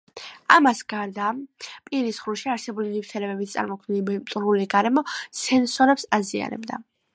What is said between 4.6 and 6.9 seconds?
გარემო სენსორებს აზიანებდა.